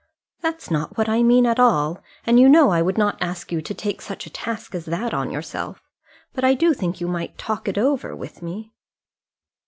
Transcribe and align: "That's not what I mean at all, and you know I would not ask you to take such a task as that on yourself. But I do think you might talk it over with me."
"That's 0.41 0.71
not 0.71 0.97
what 0.97 1.07
I 1.07 1.21
mean 1.21 1.45
at 1.45 1.59
all, 1.59 2.01
and 2.25 2.39
you 2.39 2.49
know 2.49 2.71
I 2.71 2.81
would 2.81 2.97
not 2.97 3.21
ask 3.21 3.51
you 3.51 3.61
to 3.61 3.73
take 3.75 4.01
such 4.01 4.25
a 4.25 4.31
task 4.31 4.73
as 4.73 4.85
that 4.85 5.13
on 5.13 5.29
yourself. 5.29 5.87
But 6.33 6.43
I 6.43 6.55
do 6.55 6.73
think 6.73 6.99
you 6.99 7.07
might 7.07 7.37
talk 7.37 7.67
it 7.67 7.77
over 7.77 8.15
with 8.15 8.41
me." 8.41 8.73